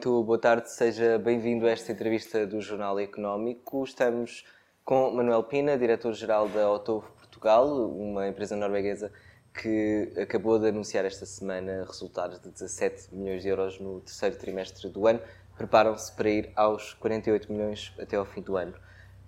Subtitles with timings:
[0.00, 3.84] muito boa tarde, seja bem-vindo a esta entrevista do Jornal Económico.
[3.84, 4.46] Estamos
[4.82, 9.12] com Manuel Pina, diretor-geral da Otovo Portugal, uma empresa norueguesa
[9.52, 14.88] que acabou de anunciar esta semana resultados de 17 milhões de euros no terceiro trimestre
[14.88, 15.20] do ano.
[15.54, 18.72] Preparam-se para ir aos 48 milhões até ao fim do ano.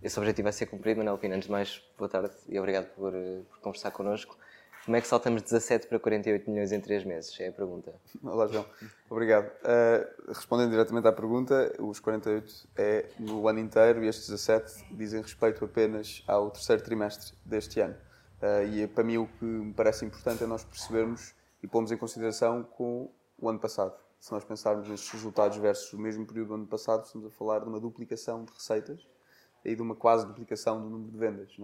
[0.03, 1.37] Esse objetivo vai ser cumprido, Manuel Pina.
[1.37, 4.39] Antes de mais, boa tarde e obrigado por, eh, por conversar connosco.
[4.85, 7.39] Como é que saltamos de 17 para 48 milhões em 3 meses?
[7.39, 7.95] É a pergunta.
[8.21, 8.67] Olá, João.
[9.09, 9.47] Obrigado.
[9.47, 15.23] Uh, respondendo diretamente à pergunta, os 48 é no ano inteiro e estes 17 dizem
[15.23, 17.95] respeito apenas ao terceiro trimestre deste ano.
[18.43, 21.97] Uh, e para mim o que me parece importante é nós percebermos e pomos em
[21.97, 23.09] consideração com
[23.39, 23.95] o ano passado.
[24.19, 27.61] Se nós pensarmos nestes resultados versus o mesmo período do ano passado, estamos a falar
[27.61, 29.07] de uma duplicação de receitas
[29.65, 31.57] e de uma quase duplicação do número de vendas,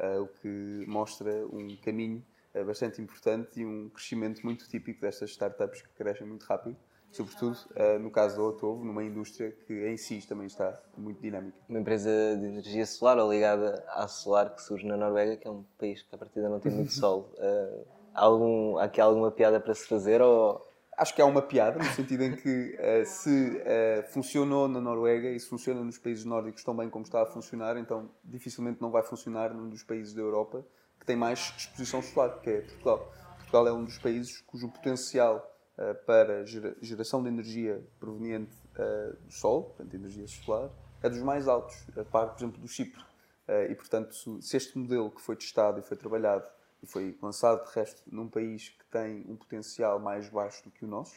[0.00, 0.16] é?
[0.16, 2.31] uh, o que mostra um caminho é
[2.64, 6.76] bastante importante e um crescimento muito típico destas startups que crescem muito rápido,
[7.10, 11.56] sobretudo uh, no caso da Otovo, numa indústria que em si também está muito dinâmica.
[11.68, 15.50] Uma empresa de energia solar ou ligada à solar que surge na Noruega, que é
[15.50, 17.32] um país que a partida não tem muito sol.
[17.38, 21.40] Uh, há, algum, há aqui alguma piada para se fazer ou Acho que há uma
[21.40, 25.98] piada, no sentido em que uh, se uh, funcionou na Noruega e se funciona nos
[25.98, 29.82] países nórdicos tão bem como está a funcionar, então dificilmente não vai funcionar num dos
[29.82, 30.64] países da Europa
[31.02, 33.12] que tem mais exposição solar, que é Portugal.
[33.38, 35.44] Portugal é um dos países cujo potencial
[35.76, 40.70] uh, para gera, geração de energia proveniente uh, do Sol, portanto, energia solar,
[41.02, 43.02] é dos mais altos, a par, por exemplo, do Chipre.
[43.48, 46.46] Uh, e, portanto, se este modelo que foi testado e foi trabalhado
[46.80, 50.84] e foi lançado, de resto, num país que tem um potencial mais baixo do que
[50.84, 51.16] o nosso,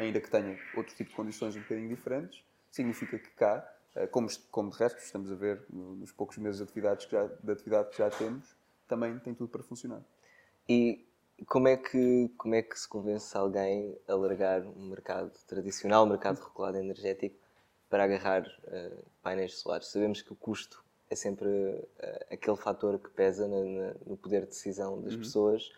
[0.00, 3.66] ainda que tenha outro tipo de condições um bocadinho diferentes, significa que cá,
[4.10, 7.50] como, como de resto estamos a ver nos poucos meses de, atividades que já, de
[7.50, 8.55] atividade que já temos,
[8.86, 10.02] também tem tudo para funcionar.
[10.68, 11.06] E
[11.46, 16.08] como é que, como é que se convence alguém a largar um mercado tradicional, um
[16.08, 17.36] mercado regulado energético,
[17.88, 19.88] para agarrar uh, painéis solares?
[19.88, 21.84] Sabemos que o custo é sempre uh,
[22.30, 25.20] aquele fator que pesa na, na, no poder de decisão das uhum.
[25.20, 25.70] pessoas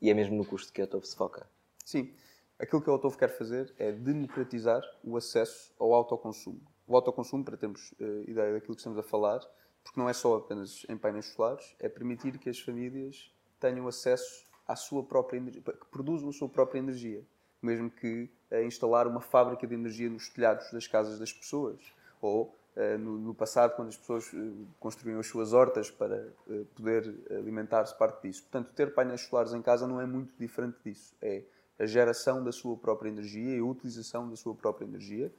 [0.00, 1.46] e é mesmo no custo que a Autovo se foca.
[1.84, 2.14] Sim.
[2.58, 6.60] Aquilo que a Autovo quer fazer é democratizar o acesso ao autoconsumo.
[6.86, 9.40] O autoconsumo, para termos uh, ideia daquilo que estamos a falar,
[9.82, 14.44] porque não é só apenas em painéis solares, é permitir que as famílias tenham acesso
[14.66, 17.22] à sua própria energia, que produzam a sua própria energia,
[17.60, 21.78] mesmo que uh, instalar uma fábrica de energia nos telhados das casas das pessoas,
[22.20, 26.28] ou uh, no, passado, quando as pessoas uh, construíam as suas hortas para
[26.74, 28.42] poder alimentar-se parte disso.
[28.42, 31.14] Portanto, ter painéis solares em casa não é muito diferente disso.
[31.20, 31.42] É
[31.78, 35.32] a geração da sua própria energia e a utilização da sua própria energia,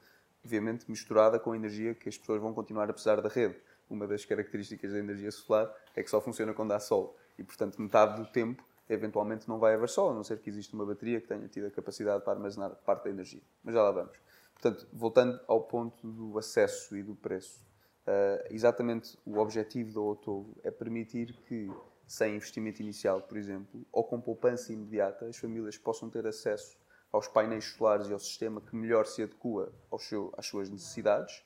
[0.44, 3.56] obviamente misturada com a energia que as pessoas vão continuar a precisar da rede
[3.88, 7.16] uma das características da energia solar é que só funciona quando há sol.
[7.38, 10.74] E, portanto, metade do tempo, eventualmente, não vai haver sol, a não ser que exista
[10.74, 13.42] uma bateria que tenha tido a capacidade para armazenar parte da energia.
[13.62, 14.16] Mas já lá vamos.
[14.54, 17.60] Portanto, voltando ao ponto do acesso e do preço.
[18.02, 21.70] Uh, exatamente o objetivo da Otovo é permitir que,
[22.06, 26.76] sem investimento inicial, por exemplo, ou com poupança imediata, as famílias possam ter acesso
[27.12, 31.44] aos painéis solares e ao sistema que melhor se adequa seu, às suas necessidades,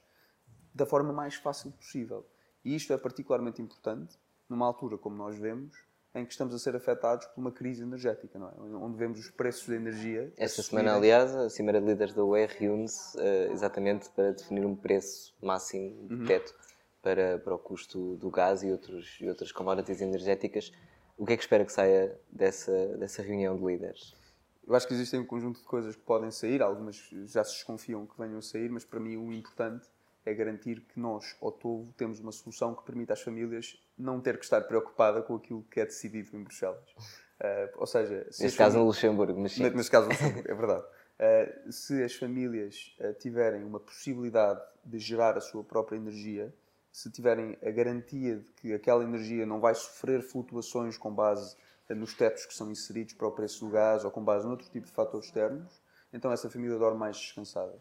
[0.76, 2.26] da forma mais fácil possível.
[2.64, 4.16] E isto é particularmente importante
[4.48, 5.75] numa altura, como nós vemos,
[6.14, 8.53] em que estamos a ser afetados por uma crise energética, não é?
[8.76, 10.32] onde vemos os preços da energia.
[10.36, 14.75] Esta semana, aliás, a Cimeira de Líderes da UE reúne-se uh, exatamente para definir um
[14.75, 16.25] preço máximo de uhum.
[16.25, 16.54] teto
[17.03, 20.72] para, para o custo do gás e, outros, e outras commodities energéticas.
[21.19, 24.15] O que é que espera que saia dessa, dessa reunião de líderes?
[24.66, 28.04] Eu acho que existem um conjunto de coisas que podem sair, algumas já se desconfiam
[28.06, 29.86] que venham a sair, mas para mim o importante
[30.26, 34.37] é garantir que nós, ao Tovo, temos uma solução que permita às famílias não ter
[34.37, 36.91] que estar preocupada com aquilo que é decidido em Bruxelas.
[37.41, 39.70] Uh, ou seja, neste caso no Luxemburgo, mas sim.
[39.70, 40.84] Neste caso Luxemburgo, é verdade.
[40.84, 46.53] Uh, se as famílias uh, tiverem uma possibilidade de gerar a sua própria energia,
[46.91, 51.56] se tiverem a garantia de que aquela energia não vai sofrer flutuações com base
[51.89, 54.86] nos tetos que são inseridos para o preço do gás ou com base noutro tipo
[54.86, 55.80] de fatores externos,
[56.12, 57.74] então essa família dorme mais descansada.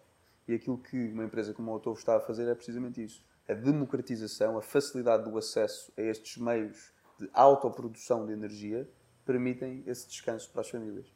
[0.47, 3.23] E aquilo que uma empresa como a Autovo está a fazer é precisamente isso.
[3.47, 8.87] A democratização, a facilidade do acesso a estes meios de autoprodução de energia
[9.25, 11.07] permitem esse descanso para as famílias.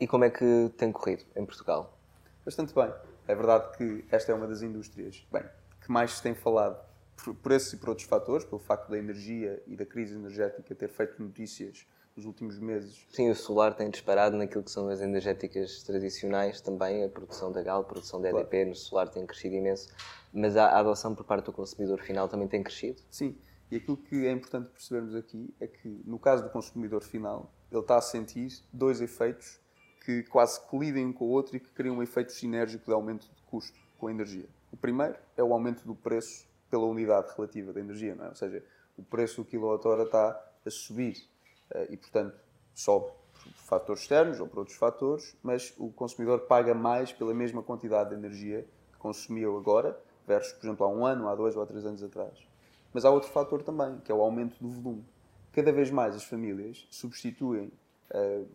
[0.00, 1.98] E como é que tem corrido em Portugal?
[2.44, 2.92] Bastante bem.
[3.28, 5.44] É verdade que esta é uma das indústrias bem,
[5.80, 6.82] que mais se tem falado
[7.16, 10.74] por, por esses e por outros fatores, pelo facto da energia e da crise energética
[10.74, 11.86] ter feito notícias
[12.16, 13.06] nos últimos meses.
[13.10, 17.62] Sim, o solar tem disparado naquilo que são as energéticas tradicionais também, a produção da
[17.62, 18.68] GAL, a produção da EDP claro.
[18.68, 19.88] no solar tem crescido imenso,
[20.32, 23.00] mas a adoção por parte do consumidor final também tem crescido?
[23.10, 23.36] Sim,
[23.70, 27.80] e aquilo que é importante percebermos aqui é que, no caso do consumidor final, ele
[27.80, 29.58] está a sentir dois efeitos
[30.04, 33.30] que quase colidem um com o outro e que criam um efeito sinérgico de aumento
[33.34, 33.78] de custo.
[33.98, 34.48] com a energia.
[34.72, 38.28] O primeiro é o aumento do preço pela unidade relativa da energia, não é?
[38.30, 38.64] ou seja,
[38.96, 41.31] o preço do quilowatt-hora está a subir
[41.90, 42.36] e, portanto,
[42.74, 47.62] sobe por fatores externos ou por outros fatores, mas o consumidor paga mais pela mesma
[47.62, 51.62] quantidade de energia que consumiu agora, versus, por exemplo, há um ano, há dois ou
[51.62, 52.46] há três anos atrás.
[52.92, 55.04] Mas há outro fator também, que é o aumento do volume.
[55.52, 57.72] Cada vez mais as famílias substituem
[58.10, 58.48] uh,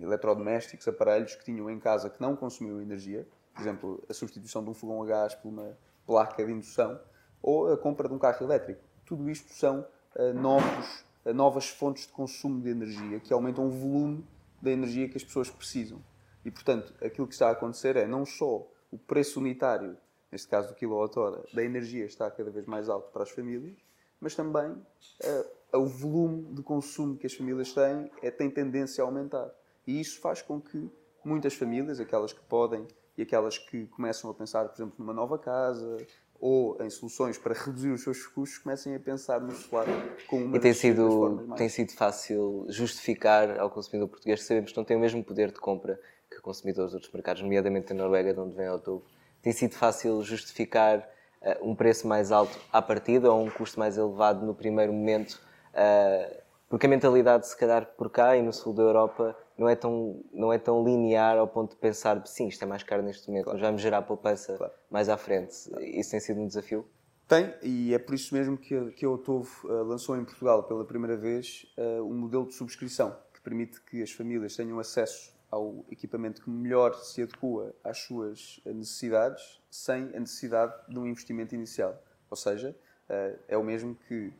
[0.00, 4.70] eletrodomésticos, aparelhos que tinham em casa que não consumiam energia, por exemplo, a substituição de
[4.70, 5.76] um fogão a gás por uma
[6.06, 7.00] placa de indução,
[7.42, 8.80] ou a compra de um carro elétrico.
[9.04, 9.86] Tudo isto são
[10.16, 14.24] uh, novos, novas fontes de consumo de energia que aumentam o volume
[14.60, 16.02] da energia que as pessoas precisam.
[16.44, 19.96] E, portanto, aquilo que está a acontecer é não só o preço unitário
[20.30, 23.76] neste caso do quilowatt-hora, da energia está cada vez mais alto para as famílias,
[24.20, 29.06] mas também uh, o volume de consumo que as famílias têm é, tem tendência a
[29.06, 29.50] aumentar.
[29.86, 30.90] E isso faz com que
[31.24, 32.86] muitas famílias, aquelas que podem
[33.16, 35.96] e aquelas que começam a pensar, por exemplo, numa nova casa
[36.40, 39.86] ou em soluções para reduzir os seus custos, comecem a pensar no solar
[40.26, 41.58] como uma e tem sido mais...
[41.58, 45.60] tem sido fácil justificar ao consumidor português, sabemos que não tem o mesmo poder de
[45.60, 46.00] compra
[46.30, 49.06] que consumidores de outros mercados, nomeadamente na Noruega, de onde vem ao topo
[49.42, 50.98] tem sido fácil justificar
[51.42, 55.40] uh, um preço mais alto à partida ou um custo mais elevado no primeiro momento,
[55.74, 56.40] uh,
[56.70, 60.22] porque a mentalidade, se calhar, por cá e no sul da Europa, não é tão,
[60.32, 63.44] não é tão linear ao ponto de pensar, sim, isto é mais caro neste momento,
[63.44, 63.58] claro.
[63.58, 64.72] vamos gerar poupança claro.
[64.88, 65.52] mais à frente.
[65.80, 66.86] Isso tem sido um desafio?
[67.26, 70.84] Tem, e é por isso mesmo que, que a Otov uh, lançou em Portugal pela
[70.84, 75.84] primeira vez uh, um modelo de subscrição que permite que as famílias tenham acesso ao
[75.90, 82.00] equipamento que melhor se adequa às suas necessidades, sem a necessidade de um investimento inicial.
[82.30, 82.76] Ou seja,
[83.08, 84.32] eh, é o mesmo que eh,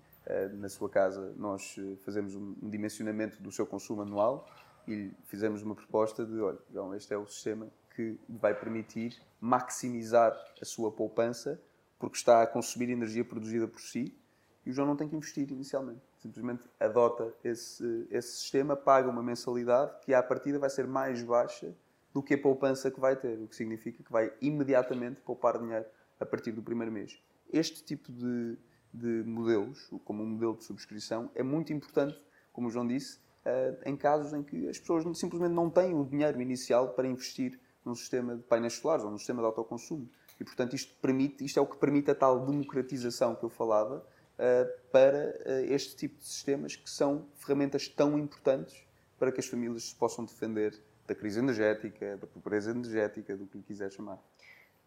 [0.54, 4.48] na sua casa nós eh, fazemos um dimensionamento do seu consumo anual
[4.86, 10.32] e fizemos uma proposta de, olha, então este é o sistema que vai permitir maximizar
[10.60, 11.60] a sua poupança
[11.98, 14.16] porque está a consumir energia produzida por si
[14.64, 19.22] e o João não tem que investir inicialmente simplesmente adota esse, esse sistema, paga uma
[19.22, 21.74] mensalidade que à partida vai ser mais baixa
[22.12, 25.86] do que a poupança que vai ter, o que significa que vai imediatamente poupar dinheiro
[26.18, 27.18] a partir do primeiro mês.
[27.52, 28.58] Este tipo de,
[28.92, 32.20] de modelos, como um modelo de subscrição, é muito importante,
[32.52, 36.04] como o João disse, eh, em casos em que as pessoas simplesmente não têm o
[36.04, 40.08] dinheiro inicial para investir num sistema de painéis solares ou num sistema de autoconsumo.
[40.38, 44.04] E, portanto, isto, permite, isto é o que permite a tal democratização que eu falava,
[44.38, 48.82] eh, para eh, este tipo de sistemas que são ferramentas tão importantes
[49.18, 50.74] para que as famílias se possam defender
[51.06, 54.18] da crise energética, da pobreza energética, do que lhe quiser chamar.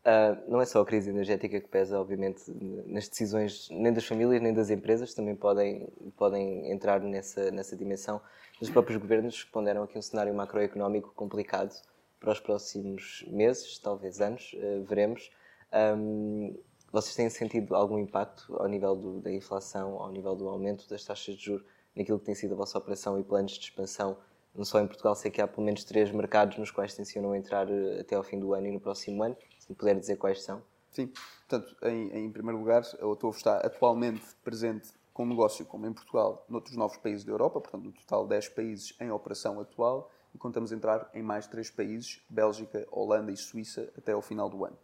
[0.06, 2.44] Uh, não é só a crise energética que pesa, obviamente,
[2.86, 8.22] nas decisões nem das famílias nem das empresas, também podem, podem entrar nessa, nessa dimensão.
[8.60, 11.74] Os próprios governos ponderam aqui um cenário macroeconómico complicado
[12.20, 15.32] para os próximos meses, talvez anos, uh, veremos.
[15.74, 16.58] Um,
[16.92, 21.04] vocês têm sentido algum impacto ao nível do, da inflação, ao nível do aumento das
[21.04, 21.66] taxas de juros,
[21.96, 24.18] naquilo que tem sido a vossa operação e planos de expansão?
[24.54, 27.68] Não só em Portugal, sei que há pelo menos três mercados nos quais tencionam entrar
[27.68, 29.36] eh, até ao fim do ano e no próximo ano.
[29.68, 30.62] Se puder dizer quais são.
[30.92, 31.12] Sim,
[31.48, 36.46] portanto, em, em primeiro lugar, a Otovo está atualmente presente com negócio como em Portugal,
[36.50, 40.72] noutros novos países da Europa, portanto, no total 10 países em operação atual, e contamos
[40.72, 44.78] entrar em mais três países, Bélgica, Holanda e Suíça, até ao final do ano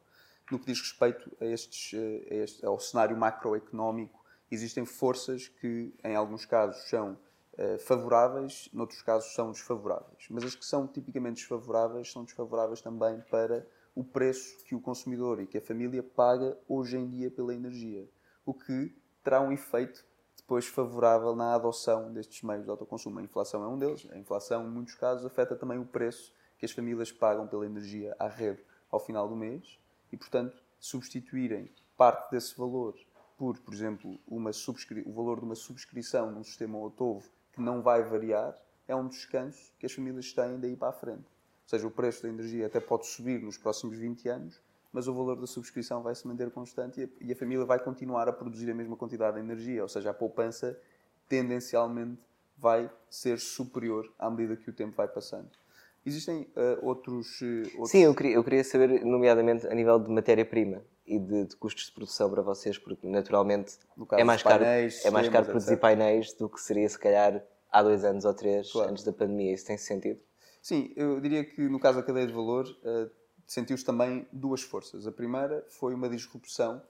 [0.52, 1.98] no que diz respeito a estes,
[2.30, 7.18] a este, ao cenário macroeconómico, existem forças que, em alguns casos, são
[7.54, 10.26] uh, favoráveis, noutros casos, são desfavoráveis.
[10.30, 13.66] Mas as que são tipicamente desfavoráveis são desfavoráveis também para
[14.00, 18.08] o preço que o consumidor e que a família paga hoje em dia pela energia,
[18.46, 20.06] o que terá um efeito
[20.38, 23.20] depois favorável na adoção destes meios de autoconsumo.
[23.20, 24.08] A inflação é um deles.
[24.12, 28.16] A inflação, em muitos casos, afeta também o preço que as famílias pagam pela energia
[28.18, 29.78] à rede ao final do mês
[30.14, 32.96] e, portanto, substituírem parte desse valor
[33.38, 34.52] por, por exemplo, uma
[35.06, 38.54] o valor de uma subscrição num sistema Otovo que não vai variar,
[38.86, 41.39] é um descanso que as famílias têm daí para a frente.
[41.70, 44.60] Ou seja, o preço da energia até pode subir nos próximos 20 anos,
[44.92, 47.78] mas o valor da subscrição vai se manter constante e a, e a família vai
[47.78, 49.84] continuar a produzir a mesma quantidade de energia.
[49.84, 50.76] Ou seja, a poupança
[51.28, 52.20] tendencialmente
[52.58, 55.48] vai ser superior à medida que o tempo vai passando.
[56.04, 60.10] Existem uh, outros, uh, outros, Sim, eu queria, eu queria saber, nomeadamente, a nível de
[60.10, 63.78] matéria-prima e de, de, custos de produção para vocês, porque naturalmente
[64.14, 65.82] é mais, caro, é mais caro produzir etc.
[65.82, 68.90] painéis do que seria, se calhar, há dois anos ou três, claro.
[68.90, 69.54] antes da pandemia.
[69.54, 70.20] Isso tem sentido?
[70.62, 73.10] Sim, eu diria que no caso da cadeia de valor, uh,
[73.46, 75.08] sentiu-se também duas forças.
[75.08, 76.82] A primeira foi uma disrupção,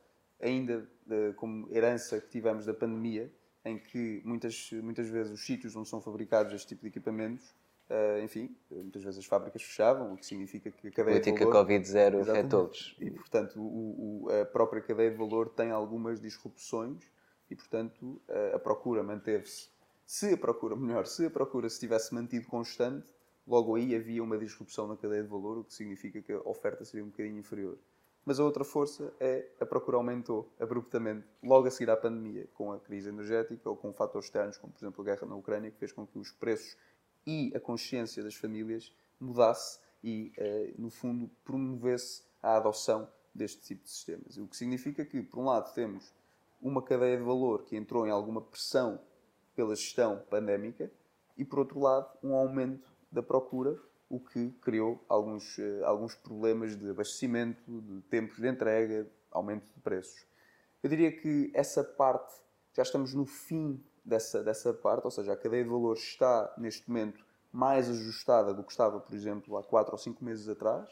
[0.41, 0.87] ainda
[1.35, 3.31] como herança que tivemos da pandemia,
[3.65, 7.53] em que muitas, muitas vezes os sítios onde são fabricados este tipo de equipamentos
[7.89, 11.51] Uh, enfim, muitas vezes as fábricas fechavam, o que significa que a cadeia Política de
[11.51, 11.65] valor...
[11.65, 12.95] Covid-0 afetou-vos.
[12.99, 17.01] E, portanto, o, o, a própria cadeia de valor tem algumas disrupções
[17.49, 19.69] e, portanto, a, a procura manteve-se.
[20.05, 23.11] Se a procura, melhor, se a procura se tivesse mantido constante,
[23.49, 26.85] logo aí havia uma disrupção na cadeia de valor, o que significa que a oferta
[26.85, 27.79] seria um bocadinho inferior.
[28.23, 32.71] Mas a outra força é a procura aumentou abruptamente, logo a seguir à pandemia, com
[32.71, 35.79] a crise energética ou com fatores externos, como por exemplo a guerra na Ucrânia, que
[35.79, 36.77] fez com que os preços
[37.25, 43.83] e a consciência das famílias mudasse e, eh, no fundo, promovesse a adoção deste tipo
[43.83, 44.37] de sistemas.
[44.37, 46.13] O que significa que, por um lado, temos
[46.61, 49.01] uma cadeia de valor que entrou em alguma pressão
[49.55, 50.91] pela gestão pandémica
[51.35, 53.77] e, por outro lado, um aumento da procura,
[54.09, 59.79] o que criou alguns, eh, alguns problemas de abastecimento, de tempos de entrega, aumento de
[59.81, 60.25] preços.
[60.81, 62.33] Eu diria que essa parte,
[62.73, 66.89] já estamos no fim dessa, dessa parte, ou seja, a cadeia de valor está neste
[66.89, 70.89] momento mais ajustada do que estava, por exemplo, há 4 ou 5 meses atrás.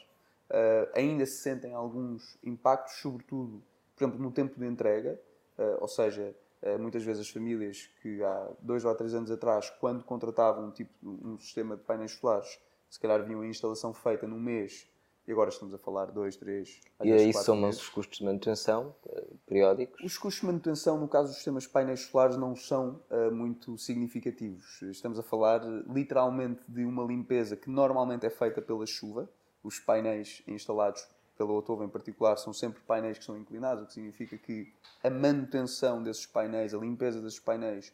[0.50, 3.62] Uh, ainda se sentem alguns impactos, sobretudo,
[3.96, 5.20] por exemplo, no tempo de entrega,
[5.58, 6.36] uh, ou seja,
[6.80, 10.92] muitas vezes as famílias que há 2 ou 3 anos atrás, quando contratavam um, tipo,
[11.04, 12.60] um sistema de painéis solares,
[12.90, 14.90] se calhar vinham a instalação feita num mês
[15.28, 16.82] e agora estamos a falar 2, 3.
[17.04, 20.02] E aí somam-se os custos de manutenção uh, periódicos?
[20.02, 24.82] Os custos de manutenção, no caso dos sistemas painéis solares, não são uh, muito significativos.
[24.84, 25.62] Estamos a falar
[25.94, 29.30] literalmente de uma limpeza que normalmente é feita pela chuva.
[29.62, 31.06] Os painéis instalados
[31.38, 35.10] pela Otova em particular são sempre painéis que são inclinados, o que significa que a
[35.10, 37.94] manutenção desses painéis, a limpeza desses painéis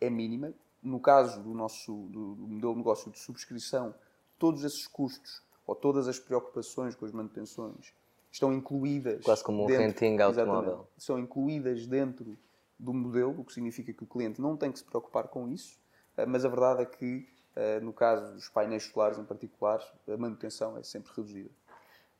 [0.00, 0.52] é mínima.
[0.82, 3.94] No caso do nosso do, do modelo de negócio de subscrição,
[4.38, 7.92] todos esses custos ou todas as preocupações com as manutenções
[8.30, 9.24] estão incluídas.
[9.24, 10.86] Quase como um dentro, renting automóvel.
[10.98, 12.36] São incluídas dentro
[12.78, 15.78] do modelo, o que significa que o cliente não tem que se preocupar com isso,
[16.16, 20.16] eh, mas a verdade é que, eh, no caso dos painéis solares em particular, a
[20.16, 21.50] manutenção é sempre reduzida.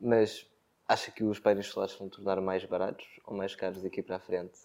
[0.00, 0.46] Mas
[0.88, 4.20] acha que os painéis solares vão tornar mais baratos ou mais caros daqui para a
[4.20, 4.58] frente?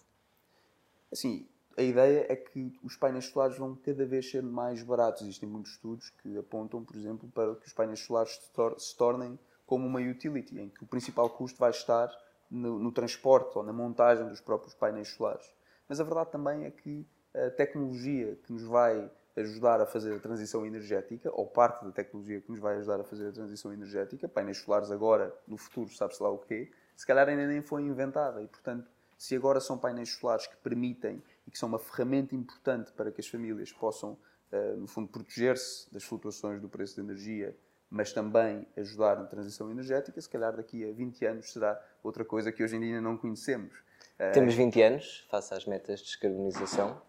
[1.12, 5.22] Assim, a ideia é que os painéis solares vão cada vez ser mais baratos.
[5.22, 8.38] Existem muitos estudos que apontam, por exemplo, para que os painéis solares
[8.78, 12.10] se tornem como uma utility, em que o principal custo vai estar
[12.50, 15.46] no, no transporte ou na montagem dos próprios painéis solares.
[15.88, 19.10] Mas a verdade também é que a tecnologia que nos vai
[19.40, 23.04] ajudar a fazer a transição energética, ou parte da tecnologia que nos vai ajudar a
[23.04, 27.28] fazer a transição energética, painéis solares agora, no futuro, sabe-se lá o quê, se calhar
[27.28, 28.42] ainda nem foi inventada.
[28.42, 32.92] E, portanto, se agora são painéis solares que permitem e que são uma ferramenta importante
[32.92, 34.18] para que as famílias possam,
[34.50, 37.56] eh, no fundo, proteger-se das flutuações do preço da energia,
[37.90, 42.52] mas também ajudar na transição energética, se calhar daqui a 20 anos será outra coisa
[42.52, 43.74] que hoje em dia não conhecemos.
[44.18, 47.02] Eh, Temos 20 anos face às metas de descarbonização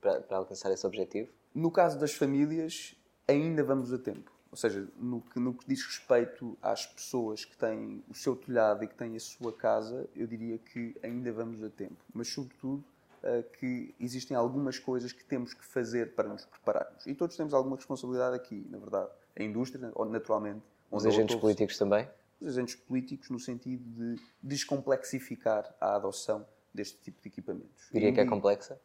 [0.00, 1.30] para, para alcançar esse objetivo?
[1.54, 2.94] No caso das famílias,
[3.26, 4.32] ainda vamos a tempo.
[4.50, 8.84] Ou seja, no que, no que diz respeito às pessoas que têm o seu telhado
[8.84, 11.96] e que têm a sua casa, eu diria que ainda vamos a tempo.
[12.12, 12.84] Mas, sobretudo,
[13.22, 17.06] uh, que existem algumas coisas que temos que fazer para nos prepararmos.
[17.06, 19.10] E todos temos alguma responsabilidade aqui, na verdade.
[19.34, 20.62] A indústria, naturalmente.
[20.90, 22.06] Os agentes políticos também?
[22.38, 27.88] Os agentes políticos, no sentido de descomplexificar a adoção deste tipo de equipamentos.
[27.90, 28.78] Diria que é complexa?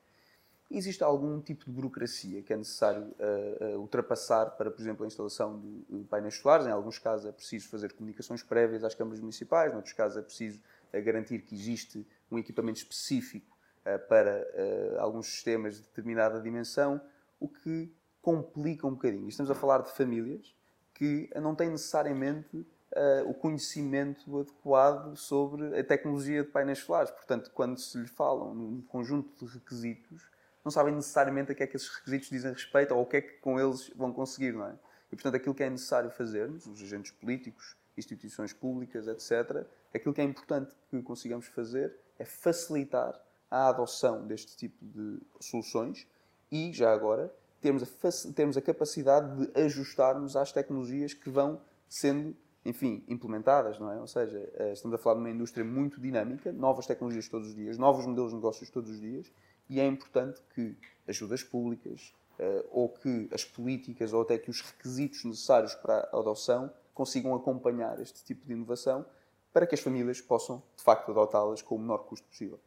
[0.69, 5.61] Existe algum tipo de burocracia que é necessário uh, ultrapassar para, por exemplo, a instalação
[5.89, 6.67] de painéis solares.
[6.67, 10.21] Em alguns casos é preciso fazer comunicações prévias às câmaras municipais, em outros casos é
[10.21, 10.59] preciso
[10.93, 14.45] uh, garantir que existe um equipamento específico eh, para
[14.99, 16.99] alguns sistemas de determinada dimensão,
[17.39, 17.89] o que
[18.21, 19.29] complica um bocadinho.
[19.29, 20.53] Estamos a falar de famílias
[20.93, 22.67] que não têm necessariamente
[23.25, 27.11] o conhecimento adequado sobre a tecnologia de painéis solares.
[27.11, 30.27] Portanto, quando se lhe falam num conjunto de requisitos,
[30.67, 33.21] não sabem necessariamente a que é que esses requisitos dizem respeito ou o que é
[33.21, 34.75] que com eles vão conseguir, não é?
[35.09, 40.19] E, portanto, aquilo que é necessário fazermos, os agentes políticos, instituições públicas, etc., aquilo que
[40.19, 43.17] é importante que consigamos fazer é facilitar
[43.49, 46.05] a adoção deste tipo de soluções
[46.51, 52.35] e, já agora, termos a, termos a capacidade de ajustarmos às tecnologias que vão sendo,
[52.65, 54.01] enfim, implementadas, não é?
[54.01, 57.55] Ou seja, eh, estamos a falar de uma indústria muito dinâmica, novas tecnologias todos os
[57.55, 59.31] dias, novos modelos de negócios todos os dias,
[59.69, 60.75] e é importante que
[61.07, 66.19] ajudas públicas eh, ou que as políticas ou até que os requisitos necessários para a
[66.19, 69.05] adoção consigam acompanhar este tipo de inovação
[69.51, 72.59] para que as famílias possam, de facto, adotá-las com o menor custo possível.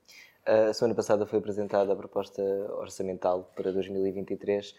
[0.45, 2.43] A semana passada foi apresentada a proposta
[2.79, 4.75] orçamental para 2023.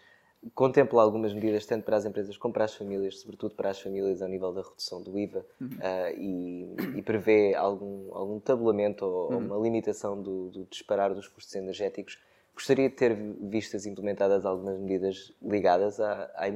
[0.54, 4.20] Contempla algumas medidas, tanto para as empresas como para as famílias, sobretudo para as famílias,
[4.20, 5.68] ao nível da redução do IVA, uhum.
[5.68, 9.38] uh, e, e, prevê algum, algum tabulamento ou, uhum.
[9.38, 12.18] uma limitação do, do, disparar dos custos energéticos.
[12.54, 16.48] Gostaria de ter vistas implementadas algumas medidas ligadas à, à,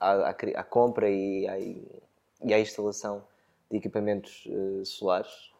[0.00, 3.22] à, à, à compra e à, e à instalação
[3.70, 5.55] de equipamentos uh, solares?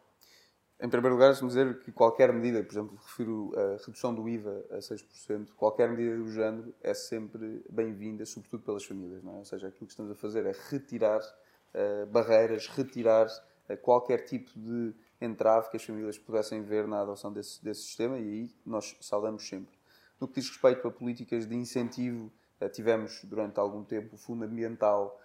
[0.79, 4.63] Em primeiro lugar, deixe-me dizer que qualquer medida, por exemplo, refiro a redução do IVA
[4.69, 9.23] a 6%, qualquer medida do género é sempre bem-vinda, sobretudo pelas famílias.
[9.23, 9.37] Não é?
[9.37, 14.51] Ou seja, aquilo que estamos a fazer é retirar uh, barreiras, retirar uh, qualquer tipo
[14.55, 18.95] de entrave que as famílias pudessem ver na adoção desse, desse sistema e aí nós
[19.01, 19.75] saudamos sempre.
[20.21, 22.31] No que diz respeito a políticas de incentivo,
[22.61, 25.19] uh, tivemos durante algum tempo o Fundo Ambiental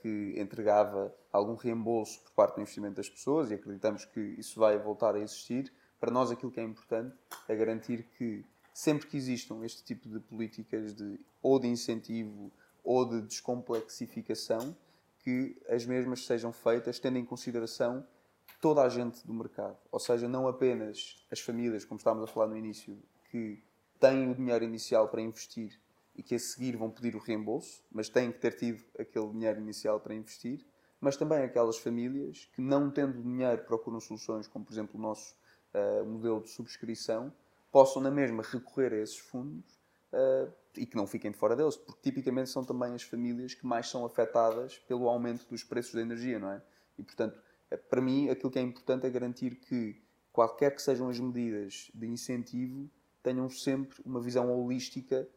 [0.00, 4.78] que entregava algum reembolso por parte do investimento das pessoas e acreditamos que isso vai
[4.78, 5.72] voltar a existir.
[5.98, 7.16] Para nós, aquilo que é importante
[7.48, 12.52] é garantir que sempre que existam este tipo de políticas de ou de incentivo
[12.84, 14.76] ou de descomplexificação,
[15.20, 18.04] que as mesmas sejam feitas tendo em consideração
[18.60, 19.78] toda a gente do mercado.
[19.90, 22.98] Ou seja, não apenas as famílias, como estávamos a falar no início,
[23.30, 23.62] que
[24.00, 25.80] têm o dinheiro inicial para investir
[26.14, 29.60] e que a seguir vão pedir o reembolso, mas têm que ter tido aquele dinheiro
[29.60, 30.64] inicial para investir,
[31.00, 35.34] mas também aquelas famílias que, não tendo dinheiro, procuram soluções, como por exemplo o nosso
[35.74, 37.32] uh, modelo de subscrição,
[37.70, 39.80] possam na mesma recorrer a esses fundos
[40.12, 43.66] uh, e que não fiquem de fora deles, porque tipicamente são também as famílias que
[43.66, 46.62] mais são afetadas pelo aumento dos preços da energia, não é?
[46.98, 47.40] E portanto,
[47.70, 50.00] eh, para mim, aquilo que é importante é garantir que
[50.32, 52.90] qualquer que sejam as medidas de incentivo
[53.22, 55.28] tenham sempre uma visão holística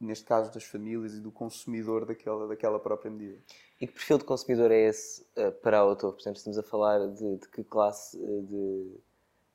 [0.00, 3.38] neste caso das famílias e do consumidor daquela, daquela própria medida.
[3.80, 6.12] E que perfil de consumidor é esse uh, para a autor?
[6.12, 8.96] Portanto, estamos a falar de, de que classe uh, de,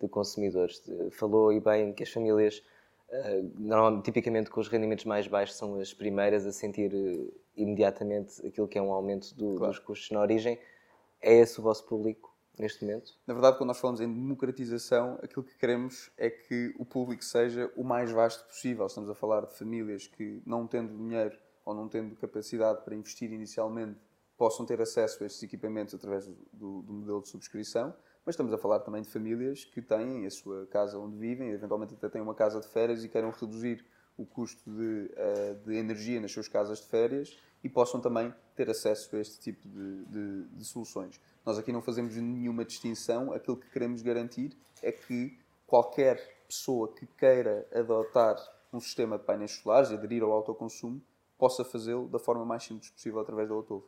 [0.01, 0.81] de, consumidores?
[0.85, 2.61] De, falou e bem que as famílias,
[3.09, 6.91] uh, normalmente, tipicamente com os rendimentos mais baixos, são as primeiras a sentir
[7.55, 9.71] imediatamente aquilo que é um aumento do, claro.
[9.71, 10.59] dos custos na origem.
[11.21, 12.32] É esse o vosso público?
[12.57, 13.13] Neste momento?
[13.25, 17.71] Na verdade, quando nós falamos em democratização, aquilo que queremos é que o público seja
[17.75, 18.85] o mais vasto possível.
[18.85, 23.31] Estamos a falar de famílias que, não tendo dinheiro ou não tendo capacidade para investir
[23.31, 23.99] inicialmente,
[24.37, 27.93] possam ter acesso a estes equipamentos através do, do modelo de subscrição.
[28.25, 31.93] Mas estamos a falar também de famílias que têm a sua casa onde vivem, eventualmente
[31.93, 33.85] até têm uma casa de férias e queiram reduzir
[34.17, 38.69] o custo de, uh, de energia nas suas casas de férias e possam também ter
[38.69, 41.19] acesso a este tipo de, de, de, soluções.
[41.45, 47.05] Nós aqui não fazemos nenhuma distinção, aquilo que queremos garantir é que qualquer pessoa que
[47.05, 48.37] queira adotar
[48.71, 51.01] um sistema de painéis solares e aderir ao autoconsumo
[51.37, 53.85] possa fazê-lo da forma mais simples possível através da Autovo.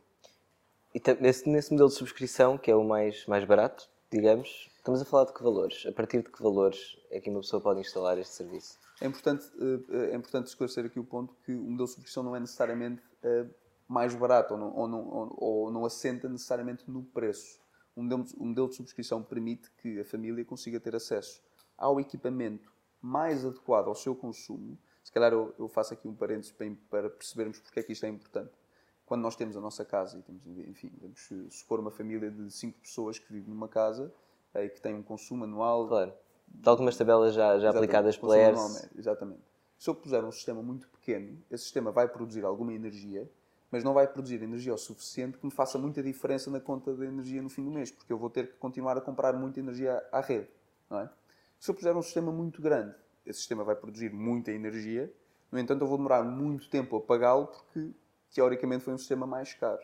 [0.94, 5.04] E nesse, nesse modelo de subscrição, que é o mais, mais barato, digamos, estamos a
[5.04, 5.84] falar de que valores?
[5.86, 8.78] A partir de que valores é que uma pessoa pode instalar este serviço?
[9.00, 12.34] É importante, eh, é importante esclarecer aqui o ponto que o modelo de subscrição não
[12.34, 13.46] é necessariamente eh,
[13.88, 17.60] mais barato ou não, ou não, ou não assenta necessariamente no preço.
[17.94, 21.42] O modelo, o modelo de subscrição permite que a família consiga ter acesso
[21.78, 24.76] ao equipamento mais adequado ao seu consumo.
[25.02, 26.52] Se calhar eu, eu faço aqui um parênteses
[26.90, 28.52] para percebermos porque é que isto é importante.
[29.04, 32.80] Quando nós temos a nossa casa e temos, enfim, vamos supor uma família de 5
[32.80, 34.12] pessoas que vive numa casa
[34.52, 35.86] e eh, que tem um consumo anual.
[35.86, 36.12] Claro.
[36.48, 38.90] De algumas tabelas já, já aplicadas pela ERS.
[38.96, 39.42] Exatamente.
[39.78, 43.30] Se eu puser um sistema muito pequeno, esse sistema vai produzir alguma energia
[43.76, 47.04] mas não vai produzir energia o suficiente que me faça muita diferença na conta de
[47.04, 50.02] energia no fim do mês, porque eu vou ter que continuar a comprar muita energia
[50.10, 50.48] à rede.
[50.92, 51.06] É?
[51.60, 52.94] Se eu puser um sistema muito grande,
[53.26, 55.12] esse sistema vai produzir muita energia,
[55.52, 57.90] no entanto, eu vou demorar muito tempo a pagá-lo porque,
[58.34, 59.82] teoricamente, foi um sistema mais caro.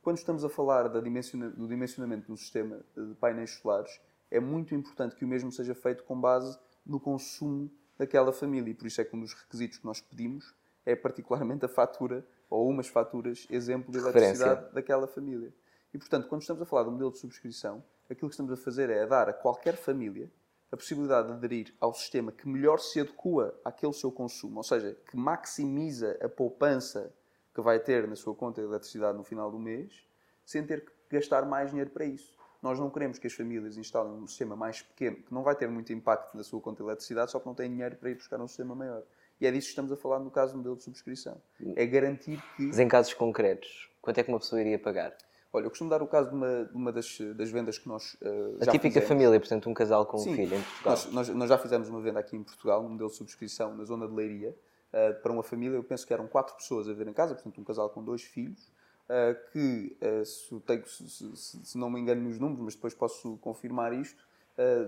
[0.00, 5.26] Quando estamos a falar do dimensionamento do sistema de painéis solares, é muito importante que
[5.26, 8.70] o mesmo seja feito com base no consumo daquela família.
[8.70, 10.54] E por isso é que um dos requisitos que nós pedimos
[10.86, 15.52] é particularmente a fatura ou umas faturas exemplo de eletricidade daquela família.
[15.92, 18.90] E, portanto, quando estamos a falar do modelo de subscrição, aquilo que estamos a fazer
[18.90, 20.30] é dar a qualquer família
[20.70, 24.96] a possibilidade de aderir ao sistema que melhor se adequa àquele seu consumo, ou seja,
[25.08, 27.14] que maximiza a poupança
[27.54, 30.06] que vai ter na sua conta de eletricidade no final do mês,
[30.44, 32.36] sem ter que gastar mais dinheiro para isso.
[32.60, 35.68] Nós não queremos que as famílias instalem um sistema mais pequeno, que não vai ter
[35.68, 38.40] muito impacto na sua conta de eletricidade, só que não têm dinheiro para ir buscar
[38.40, 39.02] um sistema maior.
[39.40, 41.36] E é disso que estamos a falar no caso do modelo de subscrição.
[41.74, 42.62] É garantir que.
[42.62, 45.14] Mas em casos concretos, quanto é que uma pessoa iria pagar?
[45.52, 48.14] Olha, eu costumo dar o caso de uma, de uma das, das, vendas que nós
[48.14, 49.08] uh, já A típica fizemos.
[49.08, 50.92] família, portanto, um casal com Sim, um filho em Portugal.
[50.92, 53.84] Nós, nós, nós, já fizemos uma venda aqui em Portugal, um modelo de subscrição na
[53.84, 57.08] zona de Leiria, uh, para uma família, eu penso que eram quatro pessoas a ver
[57.08, 58.70] em casa, portanto, um casal com dois filhos,
[59.08, 63.38] uh, que, se, tenho, se, se, se, não me engano nos números, mas depois posso
[63.38, 64.26] confirmar isto,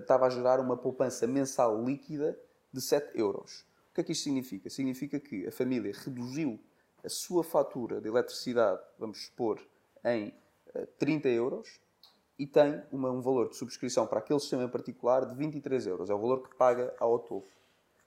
[0.00, 2.38] estava a gerar uma poupança mensal líquida
[2.72, 3.67] de 7 euros
[3.98, 4.70] que é que isto significa?
[4.70, 6.60] Significa que a família reduziu
[7.04, 9.60] a sua fatura de eletricidade, vamos supor,
[10.04, 10.32] em
[10.98, 11.80] 30 eh, euros
[12.38, 16.10] e tem uma, um valor de subscrição para aquele sistema em particular de 23 euros.
[16.10, 17.46] É o valor que paga ao Autovo.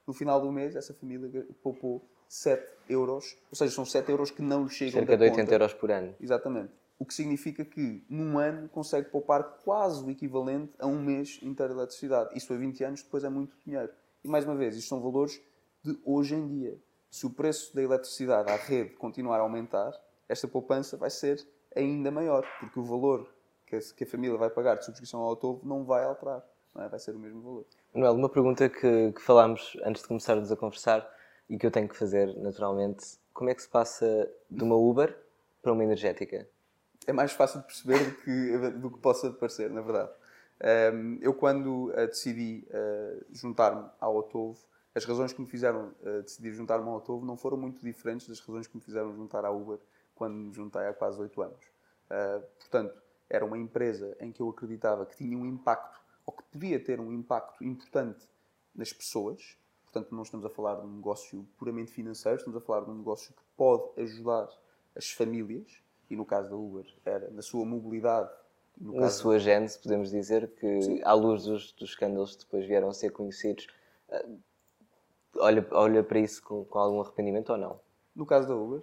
[0.08, 4.42] No final do mês, essa família poupou 7 euros, ou seja, são 7 euros que
[4.42, 5.54] não lhe chegam Cerca de 80 conta.
[5.54, 6.16] euros por ano.
[6.22, 6.72] Exatamente.
[6.98, 11.74] O que significa que num ano consegue poupar quase o equivalente a um mês inteiro
[11.74, 12.38] de eletricidade.
[12.38, 13.92] Isso a 20 anos depois é muito dinheiro.
[14.24, 15.42] E mais uma vez, isto são valores
[15.84, 16.78] de hoje em dia.
[17.10, 19.92] Se o preço da eletricidade à rede continuar a aumentar,
[20.30, 23.28] esta poupança vai ser ainda maior, porque o valor
[23.66, 26.44] que a, família vai pagar de subscrição ao Autovo não vai alterar.
[26.74, 26.90] Não é?
[26.90, 27.66] Vai ser o mesmo valor.
[27.94, 31.10] Manuel, uma pergunta que, que falámos antes de começarmos a conversar
[31.50, 35.18] e que eu tenho que fazer naturalmente: como é que se passa de uma Uber
[35.62, 36.48] para uma energética?
[37.08, 40.12] é mais fácil de perceber do que, do que possa parecer, na verdade.
[41.22, 44.60] Eu, quando uh, decidi uh, juntar-me ao Autovo,
[44.94, 48.40] as razões que me fizeram uh, decidir juntar-me ao Autovo não foram muito diferentes das
[48.40, 49.80] razões que me fizeram juntar à Uber
[50.16, 51.66] quando me juntei há quase oito anos.
[52.60, 56.80] portanto, era uma empresa em que eu acreditava que tinha um impacto, ou que podia
[56.80, 58.28] ter um impacto importante
[58.76, 59.58] nas pessoas.
[59.84, 62.98] Portanto, não estamos a falar de um negócio puramente financeiro, estamos a falar de um
[62.98, 64.50] negócio que pode ajudar
[64.96, 68.30] as famílias e no caso da Uber era na sua mobilidade.
[68.78, 71.02] No na sua gênese, podemos dizer que, Sim.
[71.04, 73.68] à luz dos, dos escândalos que depois vieram a ser conhecidos,
[74.10, 74.28] eh,
[75.38, 77.80] olha, olha para isso com, com algum arrependimento ou não?
[78.16, 78.82] No caso da Uber,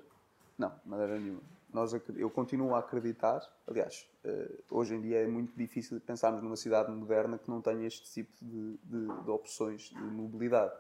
[0.57, 1.41] não, de maneira nenhuma.
[1.73, 6.57] Nós, eu continuo a acreditar, aliás, eh, hoje em dia é muito difícil pensarmos numa
[6.57, 10.73] cidade moderna que não tenha este tipo de, de, de opções de mobilidade.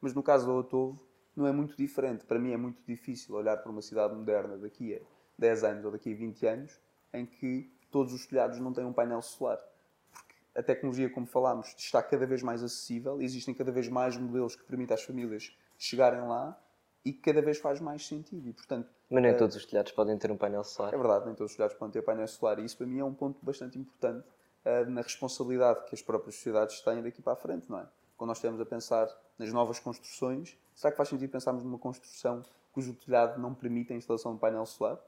[0.00, 0.98] Mas no caso do Otovo,
[1.36, 2.24] não é muito diferente.
[2.24, 5.00] Para mim é muito difícil olhar para uma cidade moderna daqui a
[5.38, 6.80] 10 anos ou daqui a 20 anos
[7.12, 9.58] em que todos os telhados não têm um painel solar.
[10.54, 14.64] A tecnologia, como falámos, está cada vez mais acessível, existem cada vez mais modelos que
[14.64, 16.58] permitem às famílias chegarem lá
[17.04, 18.48] e cada vez faz mais sentido.
[18.48, 20.92] E, portanto, Mas nem é, todos os telhados podem ter um painel solar.
[20.92, 23.04] É verdade, nem todos os telhados podem ter painel solar e isso para mim é
[23.04, 24.26] um ponto bastante importante
[24.64, 27.86] uh, na responsabilidade que as próprias sociedades têm daqui para a frente, não é?
[28.16, 29.08] Quando nós estamos a pensar
[29.38, 33.96] nas novas construções, será que faz sentido pensarmos numa construção cujo telhado não permite a
[33.96, 34.98] instalação de painel solar?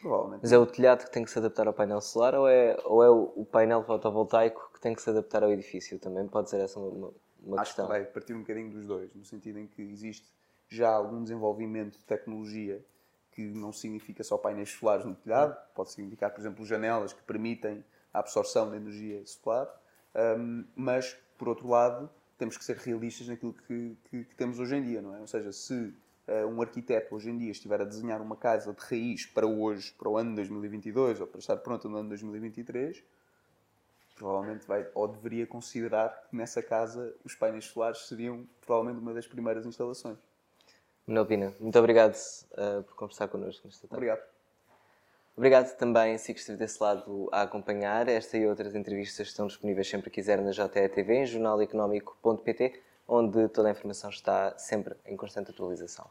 [0.00, 0.42] Provavelmente.
[0.42, 3.02] Mas é o telhado que tem que se adaptar ao painel solar ou é, ou
[3.02, 5.98] é o, painel fotovoltaico que tem que se adaptar ao edifício?
[5.98, 7.12] Também pode ser essa uma,
[7.42, 7.86] uma Acho questão.
[7.86, 10.28] que vai partir um bocadinho dos dois, no sentido em que existe
[10.68, 12.84] já algum desenvolvimento de tecnologia
[13.32, 17.84] que não significa só painéis solares no telhado, pode significar, por exemplo, janelas que permitem
[18.12, 19.68] a absorção da energia solar,
[20.38, 24.76] um, mas, por outro lado, temos que ser realistas naquilo que, que, que temos hoje
[24.76, 25.20] em dia, não é?
[25.20, 25.94] Ou seja, se
[26.48, 30.08] um arquiteto hoje em dia estiver a desenhar uma casa de raiz para hoje, para
[30.08, 33.02] o ano 2022 ou para estar pronta no ano 2023,
[34.16, 39.26] provavelmente vai ou deveria considerar que nessa casa os painéis solares seriam provavelmente uma das
[39.26, 40.18] primeiras instalações.
[41.06, 43.96] Manuel Pina, muito obrigado uh, por conversar connosco nesta tarde.
[43.96, 44.40] Obrigado.
[45.36, 48.08] Obrigado também se esteve desse lado a acompanhar.
[48.08, 53.68] Esta e outras entrevistas estão disponíveis sempre que quiser na JETV, em jornaleconómico.pt, onde toda
[53.68, 56.08] a informação está sempre em constante atualização.